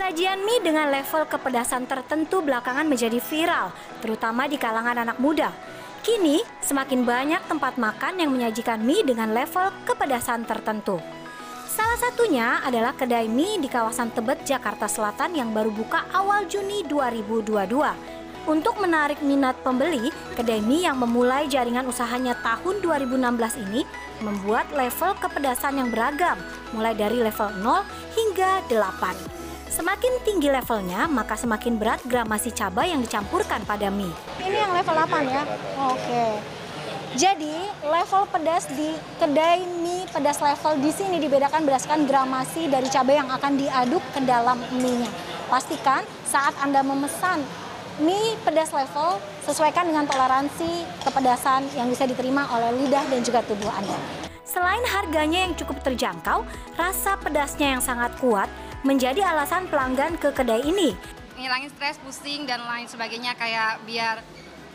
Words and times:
Sajian 0.00 0.40
mie 0.48 0.64
dengan 0.64 0.88
level 0.88 1.28
kepedasan 1.28 1.84
tertentu 1.84 2.40
belakangan 2.40 2.88
menjadi 2.88 3.20
viral, 3.20 3.68
terutama 4.00 4.48
di 4.48 4.56
kalangan 4.56 4.96
anak 4.96 5.20
muda. 5.20 5.52
Kini, 6.00 6.40
semakin 6.64 7.04
banyak 7.04 7.44
tempat 7.44 7.76
makan 7.76 8.16
yang 8.16 8.32
menyajikan 8.32 8.80
mie 8.80 9.04
dengan 9.04 9.36
level 9.36 9.68
kepedasan 9.84 10.48
tertentu. 10.48 10.96
Salah 11.68 12.00
satunya 12.00 12.64
adalah 12.64 12.96
kedai 12.96 13.28
mie 13.28 13.60
di 13.60 13.68
kawasan 13.68 14.08
Tebet, 14.16 14.40
Jakarta 14.48 14.88
Selatan 14.88 15.36
yang 15.36 15.52
baru 15.52 15.68
buka 15.68 16.08
awal 16.16 16.48
Juni 16.48 16.80
2022. 16.88 18.48
Untuk 18.48 18.80
menarik 18.80 19.20
minat 19.20 19.60
pembeli, 19.60 20.08
kedai 20.32 20.64
mie 20.64 20.88
yang 20.88 20.96
memulai 20.96 21.44
jaringan 21.44 21.84
usahanya 21.84 22.40
tahun 22.40 22.80
2016 22.80 23.68
ini 23.68 23.84
membuat 24.24 24.64
level 24.72 25.12
kepedasan 25.20 25.76
yang 25.76 25.92
beragam, 25.92 26.40
mulai 26.72 26.96
dari 26.96 27.20
level 27.20 27.52
0 27.60 27.84
hingga 28.16 28.64
8. 28.72 29.39
Semakin 29.70 30.26
tinggi 30.26 30.50
levelnya, 30.50 31.06
maka 31.06 31.38
semakin 31.38 31.78
berat 31.78 32.02
gramasi 32.02 32.50
cabai 32.50 32.90
yang 32.90 33.06
dicampurkan 33.06 33.62
pada 33.62 33.86
mie. 33.86 34.10
Ini 34.42 34.66
yang 34.66 34.74
level 34.74 34.98
8 34.98 35.30
ya? 35.30 35.46
Oke. 35.94 36.26
Jadi 37.14 37.54
level 37.86 38.22
pedas 38.34 38.66
di 38.74 38.90
kedai 39.22 39.62
mie 39.62 40.10
pedas 40.10 40.42
level 40.42 40.82
di 40.82 40.90
sini 40.90 41.22
dibedakan 41.22 41.62
berdasarkan 41.62 42.02
gramasi 42.02 42.66
dari 42.66 42.90
cabai 42.90 43.22
yang 43.22 43.30
akan 43.30 43.52
diaduk 43.54 44.02
ke 44.10 44.18
dalam 44.26 44.58
mie-nya. 44.74 45.10
Pastikan 45.46 46.02
saat 46.26 46.58
Anda 46.58 46.82
memesan 46.82 47.38
mie 48.02 48.34
pedas 48.42 48.74
level 48.74 49.22
sesuaikan 49.46 49.86
dengan 49.86 50.02
toleransi 50.10 50.82
kepedasan 51.06 51.62
yang 51.78 51.86
bisa 51.86 52.10
diterima 52.10 52.42
oleh 52.58 52.74
lidah 52.74 53.06
dan 53.06 53.22
juga 53.22 53.46
tubuh 53.46 53.70
Anda. 53.70 53.94
Selain 54.42 54.82
harganya 54.82 55.46
yang 55.46 55.54
cukup 55.54 55.78
terjangkau, 55.86 56.42
rasa 56.74 57.14
pedasnya 57.22 57.78
yang 57.78 57.82
sangat 57.82 58.10
kuat 58.18 58.50
menjadi 58.80 59.20
alasan 59.24 59.68
pelanggan 59.68 60.16
ke 60.16 60.32
kedai 60.32 60.64
ini. 60.64 60.96
Ngilangin 61.36 61.70
stres, 61.72 61.96
pusing, 62.00 62.44
dan 62.44 62.60
lain 62.64 62.88
sebagainya 62.88 63.36
kayak 63.36 63.80
biar 63.84 64.20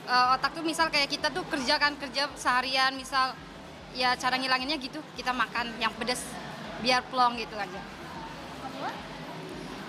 uh, 0.10 0.36
otak 0.38 0.54
tuh 0.54 0.66
misal 0.66 0.90
kayak 0.90 1.10
kita 1.10 1.30
tuh 1.30 1.46
kerja 1.50 1.78
kan 1.78 1.94
kerja 1.98 2.30
seharian 2.38 2.94
misal 2.98 3.34
ya 3.96 4.14
cara 4.18 4.36
ngilanginnya 4.36 4.78
gitu 4.82 5.00
kita 5.16 5.32
makan 5.32 5.72
yang 5.80 5.94
pedas 5.98 6.22
biar 6.82 7.02
plong 7.10 7.38
gitu 7.42 7.56
aja. 7.58 7.82
Kedua? 8.62 8.90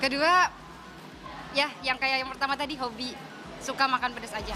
Kedua 0.01 0.33
ya 1.57 1.69
yang 1.81 1.97
kayak 1.97 2.25
yang 2.25 2.31
pertama 2.31 2.55
tadi 2.57 2.77
hobi 2.77 3.13
suka 3.61 3.89
makan 3.89 4.13
pedas 4.13 4.37
aja. 4.37 4.55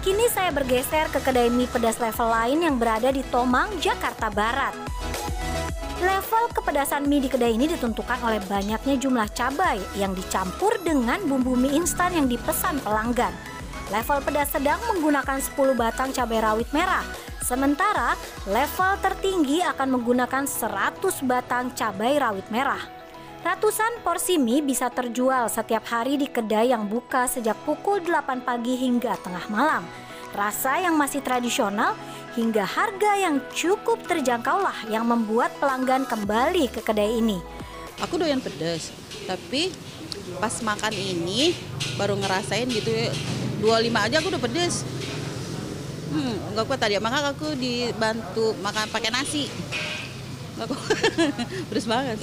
Kini 0.00 0.32
saya 0.32 0.48
bergeser 0.48 1.12
ke 1.12 1.20
kedai 1.20 1.52
mie 1.52 1.68
pedas 1.68 2.00
level 2.00 2.32
lain 2.32 2.64
yang 2.64 2.76
berada 2.80 3.12
di 3.12 3.20
Tomang, 3.28 3.68
Jakarta 3.84 4.32
Barat. 4.32 4.72
Level 6.00 6.48
kepedasan 6.56 7.04
mie 7.04 7.20
di 7.20 7.28
kedai 7.28 7.60
ini 7.60 7.68
ditentukan 7.68 8.24
oleh 8.24 8.40
banyaknya 8.48 8.96
jumlah 8.96 9.28
cabai 9.36 9.76
yang 10.00 10.16
dicampur 10.16 10.72
dengan 10.80 11.20
bumbu 11.28 11.52
mie 11.52 11.76
instan 11.76 12.16
yang 12.16 12.24
dipesan 12.24 12.80
pelanggan. 12.80 13.36
Level 13.92 14.24
pedas 14.24 14.48
sedang 14.48 14.80
menggunakan 14.88 15.36
10 15.36 15.52
batang 15.76 16.08
cabai 16.08 16.40
rawit 16.40 16.72
merah, 16.72 17.04
sementara 17.44 18.16
level 18.48 18.96
tertinggi 19.04 19.60
akan 19.60 20.00
menggunakan 20.00 20.48
100 20.48 21.04
batang 21.28 21.68
cabai 21.76 22.16
rawit 22.16 22.48
merah. 22.48 22.80
Ratusan 23.44 24.00
porsi 24.00 24.40
mie 24.40 24.64
bisa 24.64 24.88
terjual 24.88 25.52
setiap 25.52 25.84
hari 25.84 26.16
di 26.16 26.32
kedai 26.32 26.72
yang 26.72 26.88
buka 26.88 27.28
sejak 27.28 27.60
pukul 27.68 28.00
8 28.00 28.40
pagi 28.40 28.72
hingga 28.72 29.20
tengah 29.20 29.52
malam. 29.52 29.84
Rasa 30.32 30.80
yang 30.80 30.96
masih 30.96 31.20
tradisional 31.20 31.92
hingga 32.38 32.62
harga 32.62 33.12
yang 33.18 33.42
cukup 33.50 34.06
terjangkau 34.06 34.62
lah 34.62 34.86
yang 34.86 35.02
membuat 35.02 35.50
pelanggan 35.58 36.06
kembali 36.06 36.70
ke 36.70 36.80
kedai 36.82 37.18
ini. 37.18 37.42
Aku 38.00 38.16
doyan 38.16 38.38
pedas, 38.38 38.94
tapi 39.26 39.74
pas 40.38 40.54
makan 40.62 40.94
ini 40.94 41.52
baru 41.98 42.16
ngerasain 42.16 42.70
gitu 42.70 42.90
25 43.60 44.06
aja 44.06 44.16
aku 44.22 44.28
udah 44.30 44.42
pedes. 44.42 44.86
Hmm, 46.10 46.34
enggak 46.54 46.64
kuat 46.66 46.80
tadi, 46.80 46.98
maka 46.98 47.34
aku 47.34 47.54
dibantu 47.54 48.56
makan 48.62 48.88
pakai 48.90 49.10
nasi. 49.14 49.46
Enggak 50.56 50.74
kuat. 50.74 50.96
pedes 51.68 51.86
banget. 51.86 52.16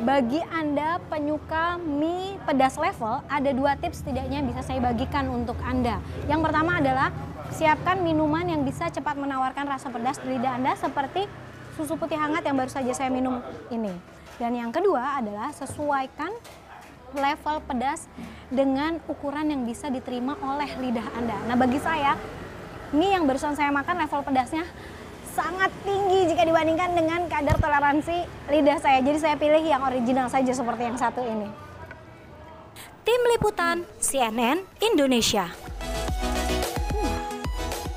Bagi 0.00 0.40
Anda 0.48 0.96
penyuka 1.12 1.76
mie 1.76 2.40
pedas 2.48 2.80
level, 2.80 3.20
ada 3.28 3.50
dua 3.52 3.76
tips 3.76 4.00
setidaknya 4.00 4.40
bisa 4.48 4.64
saya 4.64 4.80
bagikan 4.80 5.28
untuk 5.28 5.60
Anda. 5.60 6.00
Yang 6.24 6.40
pertama 6.48 6.80
adalah 6.80 7.12
siapkan 7.50 7.98
minuman 8.00 8.46
yang 8.46 8.62
bisa 8.62 8.88
cepat 8.90 9.18
menawarkan 9.18 9.66
rasa 9.66 9.90
pedas 9.90 10.22
di 10.22 10.38
lidah 10.38 10.56
Anda 10.56 10.78
seperti 10.78 11.26
susu 11.74 11.98
putih 11.98 12.18
hangat 12.18 12.46
yang 12.46 12.56
baru 12.58 12.70
saja 12.70 12.92
saya 12.94 13.10
minum 13.10 13.42
ini. 13.68 13.92
Dan 14.40 14.56
yang 14.56 14.72
kedua 14.72 15.20
adalah 15.20 15.52
sesuaikan 15.52 16.32
level 17.12 17.56
pedas 17.66 18.06
dengan 18.48 19.02
ukuran 19.10 19.50
yang 19.50 19.62
bisa 19.66 19.90
diterima 19.90 20.38
oleh 20.40 20.70
lidah 20.78 21.06
Anda. 21.18 21.36
Nah 21.50 21.56
bagi 21.58 21.82
saya, 21.82 22.14
mie 22.94 23.12
yang 23.12 23.26
barusan 23.26 23.58
saya 23.58 23.68
makan 23.74 23.98
level 24.00 24.22
pedasnya 24.24 24.64
sangat 25.34 25.70
tinggi 25.86 26.30
jika 26.32 26.42
dibandingkan 26.42 26.90
dengan 26.94 27.20
kadar 27.30 27.58
toleransi 27.58 28.26
lidah 28.50 28.78
saya. 28.78 28.98
Jadi 29.02 29.18
saya 29.18 29.36
pilih 29.36 29.62
yang 29.62 29.82
original 29.82 30.26
saja 30.30 30.50
seperti 30.54 30.82
yang 30.86 30.98
satu 30.98 31.22
ini. 31.22 31.48
Tim 33.00 33.20
Liputan 33.32 33.82
CNN 33.98 34.62
Indonesia 34.78 35.59